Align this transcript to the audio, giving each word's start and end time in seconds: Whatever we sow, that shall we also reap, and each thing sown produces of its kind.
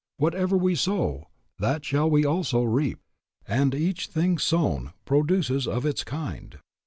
Whatever 0.17 0.57
we 0.57 0.73
sow, 0.73 1.27
that 1.59 1.85
shall 1.85 2.09
we 2.09 2.25
also 2.25 2.63
reap, 2.63 2.97
and 3.47 3.75
each 3.75 4.07
thing 4.07 4.39
sown 4.39 4.93
produces 5.05 5.67
of 5.67 5.85
its 5.85 6.03
kind. 6.03 6.57